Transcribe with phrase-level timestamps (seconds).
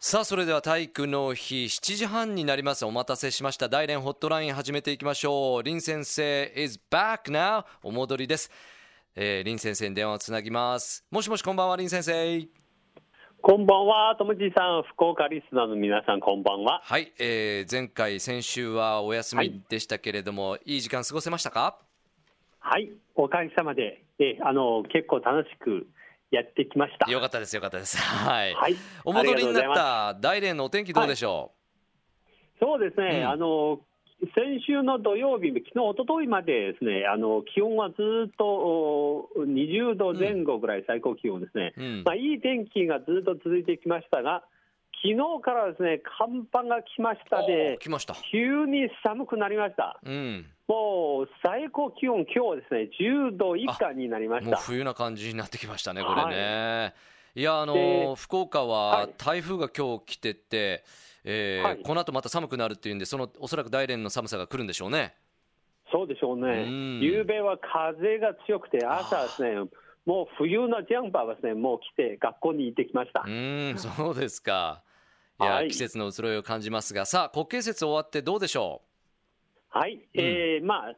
[0.00, 2.84] さあそれでは体育の日7時半になります。
[2.84, 3.68] お待たせしました。
[3.68, 5.62] 大連ホットライン始めていきましょう。
[5.64, 8.48] 林先生 is back now お戻りです、
[9.16, 11.04] えー、林先生に電話をつなぎます。
[11.10, 12.48] もしもしこんばんは林先生。
[13.42, 16.80] こんばんは、ともじさん、福岡リスナーの皆さん、こんばんは。
[16.84, 21.76] はい、えー、前回、先週はお休みでしたけれども、はい、いい時間過ごせましたか？
[22.60, 25.88] はい、おかげさまで、えー、あの結構楽しく
[26.30, 27.10] やってきました。
[27.10, 27.96] よかったです、よかったです。
[27.98, 28.54] はい。
[28.54, 31.52] はい、お戻りになった大連のお天気どうでしょ
[32.60, 33.80] う、はい、そうですね、うん、あの
[34.34, 37.94] 先週の土曜日、昨日一昨日までですね、あの気温はず
[38.26, 44.42] っと20度前後ぐらい、最高気温ですね、うん、まあ、いい天気がずっと続いてきましたが、
[45.02, 48.14] 昨日からですね寒波が来ましたで、来ました。
[48.30, 49.98] 急に寒くなりました。
[50.04, 50.46] うん。
[50.66, 54.50] もう最高気温、今日ですね、10度以下になりました。
[54.50, 56.82] もう冬な感じになってきましたね、これね。
[56.82, 56.92] は
[57.34, 60.84] い、いや、あの福岡は台風が今日来てて、
[61.24, 65.14] えーはい、この後また寒くなるっていうんで、そのおそらく大連の寒さが来るんでしょうね。
[65.90, 66.66] そうでしょうね、
[67.00, 69.54] 夕べは風が強くて、朝ですね、
[70.04, 73.24] もう冬のジャンパーはですね、もう来て、学校に行ってきました。
[73.26, 74.82] うんそうですか、
[75.40, 78.82] いや、はい、季節の移ろいを感じますが、さあ、国慶節終わってどうでしょ
[79.74, 79.78] う？
[79.78, 80.96] はい、うん、えー、まあ、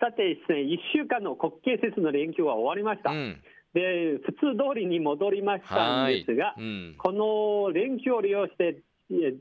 [0.00, 3.10] さてですね、1週間の国慶節の連休は終わりました。
[3.10, 3.42] うん
[3.72, 8.82] で普通通りに戻りましたんですが、うん、この連休を利用して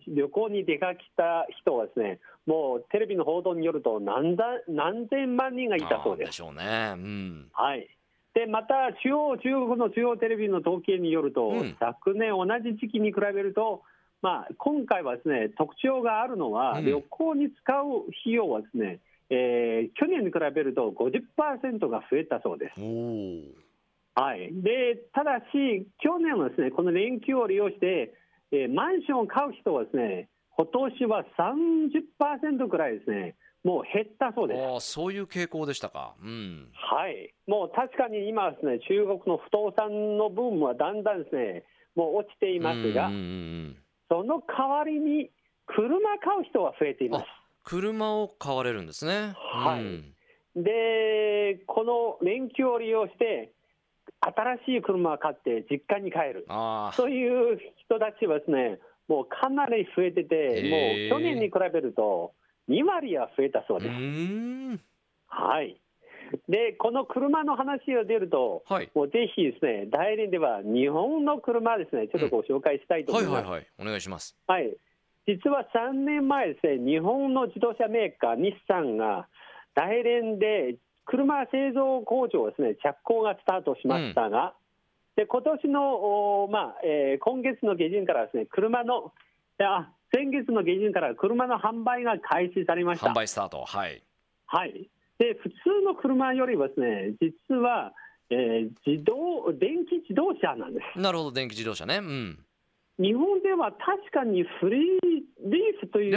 [0.08, 6.28] 旅行に出かけた人はですね、もうテレビの報道によると何だ何千万人がいたそうです。
[6.28, 6.94] でしょうね。
[6.94, 7.90] うん、はい。
[8.36, 13.82] でまた中央中国の中央テレビの統計によると、うん、昨年同じ時期に比べると
[14.22, 22.82] まあ、今回はですね特徴があるのは、旅行に使う費用はですね、えー、去年に比べると50%が増えたそうです。
[24.16, 28.14] はい、でただし、去年はですねこの連休を利用して、
[28.52, 34.62] えー、マンションを買う人はですね今年は30%くらいですね、もう減ったそうです。
[34.62, 41.64] あそういう傾向でしたか、うん、はい、もう確かに今ですね、中国の不動産のブームはだんだんですね、
[41.96, 43.78] もう落ちていますが、うんうんうん
[44.10, 45.30] その代わりに
[45.68, 47.26] 車買う人は増えています。
[47.64, 49.34] 車を買われるんですね。
[49.36, 49.84] はい。
[49.84, 50.14] うん、
[50.56, 51.84] で、こ
[52.22, 53.52] の連休を利用して、
[54.22, 56.46] 新しい車を買って実家に帰る。
[56.94, 62.34] そういう人たちはですね、もうかなり増えてて、もう去年に比べると
[62.70, 63.92] 2割は増えたそうです。
[65.28, 65.80] はい。
[66.48, 73.32] で、この車の話が出ると、はい、もうぜひですね、代理では日本の車ですね、ちょっとご紹介したいと思います。
[73.32, 74.36] うん、はいはいはい、お願いします。
[74.48, 74.76] はい。
[75.28, 79.28] 実は3年前ですね、日本の自動車メーカー、日産が、
[79.76, 80.76] 大連で
[81.06, 84.54] 車製造工場ですね、着工がスタートしましたが、
[85.18, 89.14] うん、で今年の、まあえー、今月の下旬からですね、車の、
[89.62, 93.08] あ先月の下旬から車の販売が開始されました。
[93.08, 94.04] 販売スタート、はい。
[94.48, 94.90] はい。
[95.20, 97.94] で普通の車よりはですね実は、
[98.30, 101.00] えー、自動電気自動車なんです。
[101.00, 101.98] なるほど電気自動車ね。
[101.98, 102.40] うん。
[102.98, 104.80] 日本では確かにフリー
[105.46, 106.12] リーフという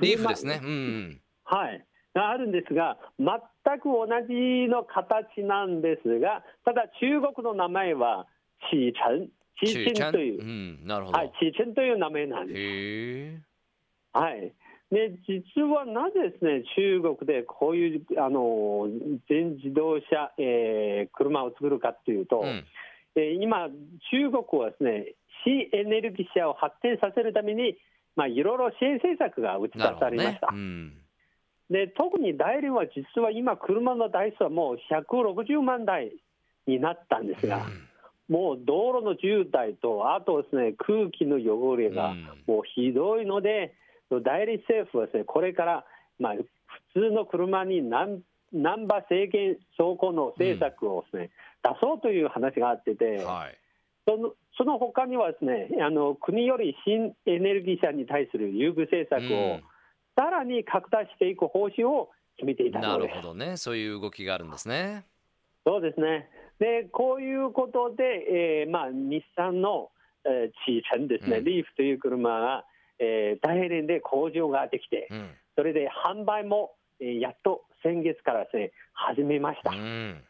[0.00, 0.60] リーフですね。
[0.62, 1.20] うん。
[1.44, 1.84] はい。
[2.14, 8.26] があるんですが、全く同じの形なんですが、ただ中国の名前は
[8.70, 9.28] チーチェン、
[9.64, 11.18] チーチェンという、うん、なるほど。
[11.18, 13.42] はい、チーチェンという名前なんです。
[14.12, 14.52] はい。
[14.92, 18.88] で実はなぜですね中国でこういうあの
[19.26, 22.64] 全自動車、えー、車を作るかというと、うん、
[23.16, 23.68] えー、今、
[24.10, 25.14] 中国はですね
[25.44, 27.78] 新エネルギー車を発展させるために、
[28.16, 30.52] まあ、いろいろ支援政策が打ち出されました。
[30.52, 30.92] ねうん、
[31.70, 36.12] で特に大連は実は今、車の台数はもう160万台
[36.66, 37.56] になったんですが。
[37.56, 37.88] うん
[38.28, 42.14] もう道路の渋滞と、あとですね空気の汚れが
[42.46, 43.74] もうひどいので、
[44.20, 45.84] 代理政府はですね、これから、
[46.18, 48.22] まあ、普通の車にナン
[48.86, 51.30] バー制限走行の政策をですね、
[51.64, 53.58] うん、出そうという話があってて、はい、
[54.06, 59.60] そのその他にはですね、あの国より新エネルギー車に対する優遇政策を
[60.16, 65.06] さらに拡大していく方針を決めていたなるほどね、そういう動きがあるんですね。
[65.64, 66.28] そうですね。
[66.58, 69.90] で、こういうことで、えー、まあ、日産の、
[70.24, 72.64] えー、チーチェンですね、うん、リーフという車が、
[73.02, 76.70] えー、大連で工場ができて、うん、それで販売も、
[77.00, 80.22] えー、やっと先月からですね始めました、うん、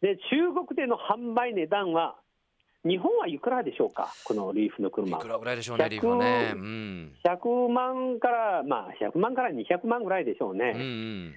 [0.00, 2.16] で中国での販売値段は
[2.84, 5.16] 日本はいくらでしょうか、このリーフの車。
[5.16, 6.52] いくらぐらいでしょうね、リーフはね。
[6.52, 10.72] うん、100万から、まあ、100万から200万ぐらいでしょうね。
[10.74, 10.84] うんう
[11.28, 11.34] ん、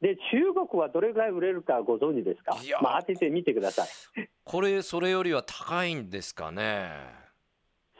[0.00, 3.88] で、中国はどれぐらい売れるかご存知ですか、まあ、当ててみてください。
[4.42, 7.21] これ、それよりは高いんですかね。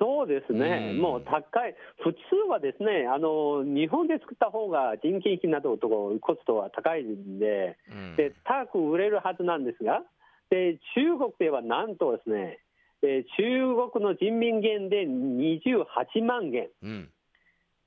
[0.02, 2.18] そうですね、もう高い、普通
[2.50, 5.86] はですねあの、日本で作った方が人件費などと
[6.20, 10.02] コストは高いんで、うん、で高く売れるはずなんですが、
[10.50, 12.58] で中国ではなんとですね、
[13.02, 16.68] え中国の人民元で28万元。
[16.82, 17.10] うん。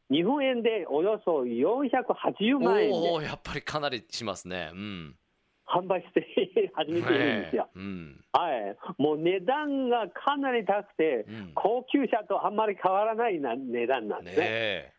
[0.09, 4.69] 日本円でおよそ480万円おやっぱりかなりしますね。
[4.71, 5.15] うん
[5.75, 14.45] 販売して始めているんですよ、うん、はい、もう値段がかなり高くて、うん、高級車とあんまり変わらないな値段なんですね。
[14.45, 14.93] ね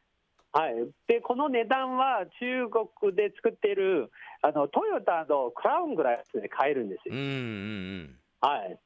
[0.53, 0.75] はい、
[1.07, 2.69] でこの値段は中
[3.01, 4.11] 国で作っている
[4.43, 7.15] あのトヨタのクラウンぐらいですね買えるんですよ。
[7.15, 7.37] うんうんう
[8.05, 8.79] ん、はい、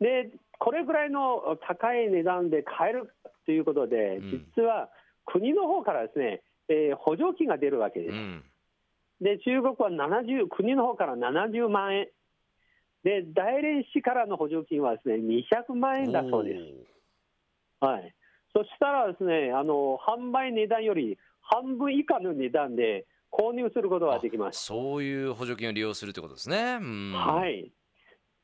[0.00, 3.14] でこれぐらいの高い値段で買える
[3.46, 4.20] ということで、
[4.56, 4.90] 実は
[5.26, 8.12] 国の方からですね、えー、補助金が出るわけです。
[8.12, 8.44] うん
[9.20, 12.08] で中国は70国の方から70万円。
[13.02, 16.60] で大連市からの補助金はですね200万円だそうです。
[17.80, 18.14] はい、
[18.54, 24.64] そしたらですねあの販売値段より半分以下の値段で購入することができます。
[24.64, 26.78] そういう補助金を利用するということですね。
[27.14, 27.72] はい、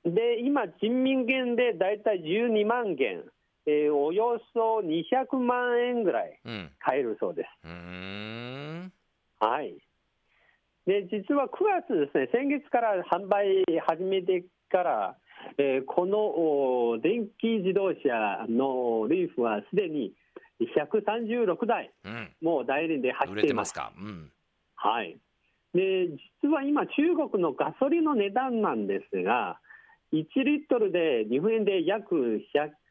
[0.04, 3.24] で今、人民元で大体12万元、
[3.66, 6.40] えー、およそ200万円ぐらい
[6.78, 7.48] 買えるそうです。
[7.64, 7.76] うん、は
[8.44, 8.45] い
[10.86, 11.50] で実は9
[11.88, 15.16] 月ですね、先月から販売始めてから、
[15.58, 20.12] えー、この電気自動車のリーフはすでに
[20.60, 23.74] 136台、うん、もう代理で走っています。
[23.76, 24.30] ますうん、
[24.76, 25.18] はい、
[25.74, 26.08] で
[26.42, 29.58] 実は今、中国のガソリンの値段なんですが、
[30.12, 32.14] 1リットルで日本円で約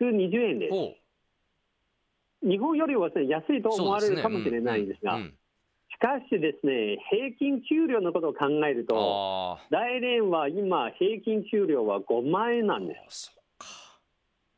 [0.03, 2.47] 120円です。
[2.47, 5.17] 日本よりは、ね、安いと思われるかもしれないんですが。
[5.17, 5.31] し
[5.99, 13.35] かしですね、平均給料のことを考えると、来年は今、平均給料は5万円なんです。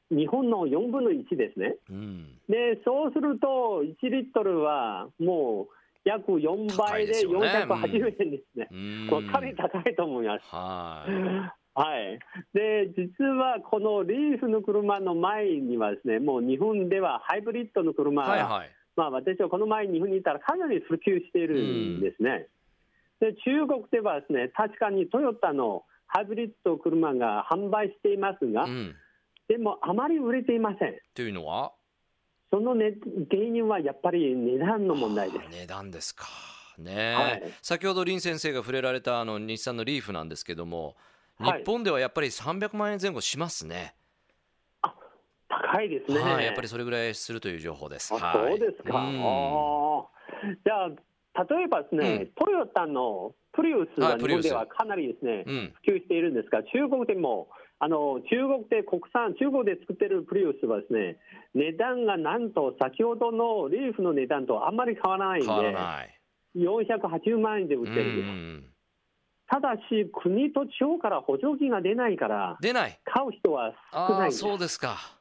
[0.09, 10.45] 日本の4分の1ですね、うん、でそうすると、1リットルはもう約4倍で480円ですね、うん、かなり高いと思います。
[10.55, 11.67] はい。
[11.77, 12.17] はい、
[12.55, 22.47] で実はこのリーフの車の前にはですねもう日本ではハイブリッドの車が、はいはいまあ、私はこの前、日本にいたらかなり普及しているんですね。
[23.19, 28.95] で中国ではですね確かにトヨタのハイブリッド車が販売していますが、うん、
[29.47, 30.95] でもあまり売れていません。
[31.15, 31.71] というのは？
[32.51, 32.93] その、ね、
[33.29, 35.49] 原因はやっぱり値段の問題です。
[35.49, 36.25] 値段ですか。
[36.77, 40.95] ね、はい、先ほど林先生が触れられたあの日産のリーフなんですけども、
[41.39, 43.95] 日本ではやっぱり300万円前後しますね。
[45.49, 48.13] 高いですね、はい、やっぱりそれぐらいするという情報です。
[48.13, 57.49] はい、そうですか、うん、じゃあ、例えばですね、うん、トヨタのプリウスが日本ではかなりですね、普及しているんですが、中国でも
[57.79, 61.17] あの中国で国産、中国で作っているプリウスはですね、
[61.53, 65.47] 値段がなんと先ほどのリーフの値段とあんまり変わらないんで、
[66.55, 68.77] 480万円で売ってるんです。
[69.49, 72.99] ただし、国と地方から補助金が出ないから、出ない。
[73.05, 75.16] 買う人は少ないそうですか。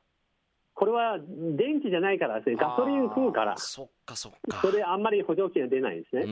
[0.77, 4.61] これは電気じゃないからですね、ガソリン食うから、そっかそっか。
[4.61, 6.23] それあんまり補助金が出ないんですね。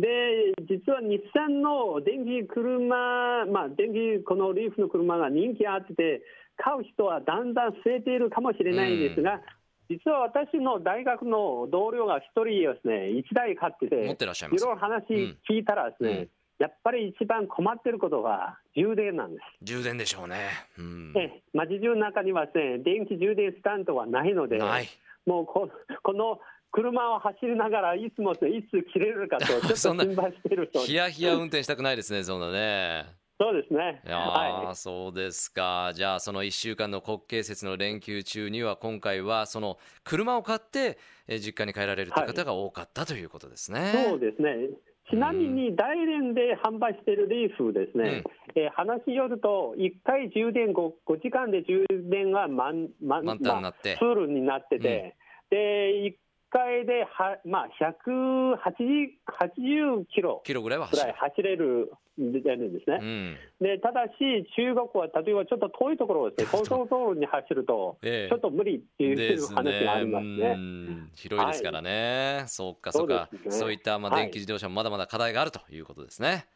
[0.00, 6.22] で、実は日産の電気車、まあ、電気、このリーフの車が人気あってて、
[6.56, 9.40] 買う人はだんだん増えているかもしれないんですが、
[9.90, 15.04] 実は私の大学の同僚が一人ですね、1台買ってて、いろいろ話
[15.50, 19.42] 聞いたらですね、うんうんやっぱり一番困っていることは充電なんです。
[19.62, 20.48] 充電でしょうね。
[20.78, 24.58] うん、え街中の中にはですね、電気充電スタンドはないので、
[25.26, 25.68] もうこ
[26.02, 26.40] この
[26.72, 33.04] 車を走りながらいつもいつ切れるかと、 ちょっと心配しているヒヤヒヤ運転したくないですね、そんなね。
[33.38, 34.00] そうですね。
[34.06, 35.92] いや、はい、そうですか。
[35.94, 40.96] じゃあ、その1週間の国慶節の連休中には、今回はその車を買って、
[41.28, 43.80] え実家に帰られるという方が多かったということですね。
[43.80, 44.70] はい、そうですね。
[45.10, 53.36] ちなみに大連で販売しているリーフですね、うん、えー、話によると、1回充電 5, 5時間で充電が満満まあ、
[53.98, 55.14] フルになってて、
[55.50, 56.14] うん、で1
[56.56, 61.04] 回では、まあ、180キロキロぐらいは走
[61.42, 62.48] れるんです
[62.90, 64.10] ね、うん、でただし、
[64.56, 70.56] 中国は例えばちょっと遠いところですね、 高速道路に走ると、ちょっと無理っていう話がありますね。
[71.14, 76.46] 広いですからね、はい、そうか、そうか、そう、ね,、いったまあ電気自動車もまだまだ課題があるということですね。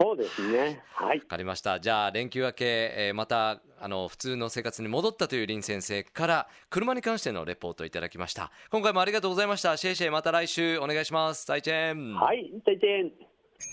[0.00, 0.82] そうですね。
[0.92, 1.20] はい。
[1.20, 1.78] わかりました。
[1.78, 2.64] じゃあ、連休明け、
[2.96, 8.50] えー、また、あの、普通の生活に戻ったという林先生から、車に関してのレポートをいただきました。
[8.70, 9.76] 今回もありがとうございました。
[9.76, 11.44] シェイシェイ、また来週お願いします。
[11.44, 12.14] 再チェン。
[12.14, 13.12] はい、再チェン。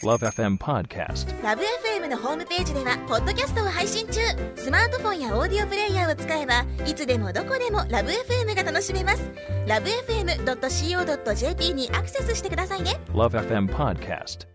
[0.03, 4.21] LoveFM Podcast LoveFM のホームページではポッドキャストを配信中
[4.55, 9.29] スマートフォンやオーディオプレイヤーを使えばいつでもどこでも LoveFM が楽しめます
[9.67, 14.47] LoveFM.co.jp にアクセスしてくださいね LoveFM Podcast